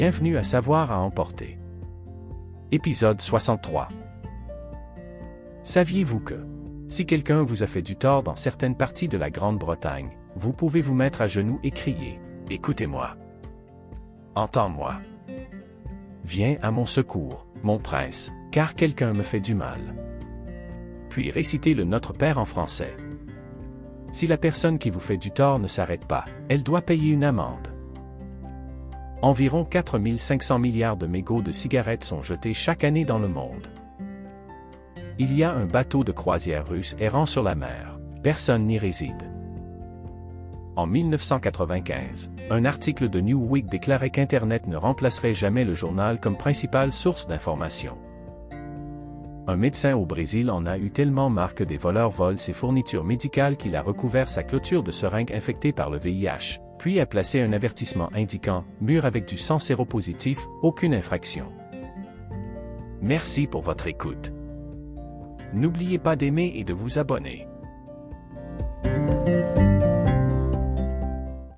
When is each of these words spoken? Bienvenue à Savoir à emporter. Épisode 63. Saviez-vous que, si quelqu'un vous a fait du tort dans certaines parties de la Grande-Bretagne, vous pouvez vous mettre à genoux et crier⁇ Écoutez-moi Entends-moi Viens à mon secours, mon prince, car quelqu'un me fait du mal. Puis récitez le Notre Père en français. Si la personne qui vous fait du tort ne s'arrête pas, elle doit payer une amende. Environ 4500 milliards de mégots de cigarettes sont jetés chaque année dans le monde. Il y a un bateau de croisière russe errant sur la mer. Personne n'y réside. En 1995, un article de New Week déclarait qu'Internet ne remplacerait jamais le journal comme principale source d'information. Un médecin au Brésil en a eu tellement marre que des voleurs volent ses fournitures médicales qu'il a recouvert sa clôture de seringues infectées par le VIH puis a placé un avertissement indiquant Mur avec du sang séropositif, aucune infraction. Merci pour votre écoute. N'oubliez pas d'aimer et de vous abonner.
Bienvenue 0.00 0.38
à 0.38 0.42
Savoir 0.42 0.92
à 0.92 0.98
emporter. 0.98 1.58
Épisode 2.72 3.20
63. 3.20 3.88
Saviez-vous 5.62 6.20
que, 6.20 6.46
si 6.88 7.04
quelqu'un 7.04 7.42
vous 7.42 7.62
a 7.62 7.66
fait 7.66 7.82
du 7.82 7.96
tort 7.96 8.22
dans 8.22 8.34
certaines 8.34 8.78
parties 8.78 9.08
de 9.08 9.18
la 9.18 9.28
Grande-Bretagne, 9.28 10.16
vous 10.36 10.54
pouvez 10.54 10.80
vous 10.80 10.94
mettre 10.94 11.20
à 11.20 11.26
genoux 11.26 11.60
et 11.62 11.70
crier⁇ 11.70 12.18
Écoutez-moi 12.50 13.14
Entends-moi 14.36 15.02
Viens 16.24 16.56
à 16.62 16.70
mon 16.70 16.86
secours, 16.86 17.46
mon 17.62 17.76
prince, 17.76 18.32
car 18.52 18.76
quelqu'un 18.76 19.12
me 19.12 19.22
fait 19.22 19.40
du 19.40 19.54
mal. 19.54 19.82
Puis 21.10 21.30
récitez 21.30 21.74
le 21.74 21.84
Notre 21.84 22.14
Père 22.14 22.38
en 22.38 22.46
français. 22.46 22.96
Si 24.12 24.26
la 24.26 24.38
personne 24.38 24.78
qui 24.78 24.88
vous 24.88 24.98
fait 24.98 25.18
du 25.18 25.30
tort 25.30 25.58
ne 25.58 25.68
s'arrête 25.68 26.06
pas, 26.06 26.24
elle 26.48 26.62
doit 26.62 26.80
payer 26.80 27.12
une 27.12 27.24
amende. 27.24 27.69
Environ 29.22 29.66
4500 29.66 30.58
milliards 30.58 30.96
de 30.96 31.06
mégots 31.06 31.42
de 31.42 31.52
cigarettes 31.52 32.04
sont 32.04 32.22
jetés 32.22 32.54
chaque 32.54 32.84
année 32.84 33.04
dans 33.04 33.18
le 33.18 33.28
monde. 33.28 33.66
Il 35.18 35.36
y 35.36 35.44
a 35.44 35.52
un 35.52 35.66
bateau 35.66 36.04
de 36.04 36.12
croisière 36.12 36.66
russe 36.66 36.96
errant 36.98 37.26
sur 37.26 37.42
la 37.42 37.54
mer. 37.54 37.98
Personne 38.22 38.66
n'y 38.66 38.78
réside. 38.78 39.30
En 40.74 40.86
1995, 40.86 42.30
un 42.48 42.64
article 42.64 43.10
de 43.10 43.20
New 43.20 43.46
Week 43.46 43.66
déclarait 43.66 44.08
qu'Internet 44.08 44.66
ne 44.66 44.78
remplacerait 44.78 45.34
jamais 45.34 45.66
le 45.66 45.74
journal 45.74 46.18
comme 46.18 46.38
principale 46.38 46.90
source 46.90 47.26
d'information. 47.26 47.98
Un 49.46 49.56
médecin 49.56 49.96
au 49.96 50.06
Brésil 50.06 50.50
en 50.50 50.64
a 50.64 50.78
eu 50.78 50.90
tellement 50.90 51.28
marre 51.28 51.54
que 51.54 51.64
des 51.64 51.76
voleurs 51.76 52.10
volent 52.10 52.38
ses 52.38 52.54
fournitures 52.54 53.04
médicales 53.04 53.58
qu'il 53.58 53.76
a 53.76 53.82
recouvert 53.82 54.30
sa 54.30 54.44
clôture 54.44 54.82
de 54.82 54.92
seringues 54.92 55.32
infectées 55.34 55.72
par 55.72 55.90
le 55.90 55.98
VIH 55.98 56.60
puis 56.80 56.98
a 56.98 57.04
placé 57.04 57.42
un 57.42 57.52
avertissement 57.52 58.08
indiquant 58.14 58.64
Mur 58.80 59.04
avec 59.04 59.28
du 59.28 59.36
sang 59.36 59.58
séropositif, 59.58 60.38
aucune 60.62 60.94
infraction. 60.94 61.52
Merci 63.02 63.46
pour 63.46 63.60
votre 63.60 63.86
écoute. 63.86 64.32
N'oubliez 65.52 65.98
pas 65.98 66.16
d'aimer 66.16 66.54
et 66.56 66.64
de 66.64 66.72
vous 66.72 66.98
abonner. 66.98 67.46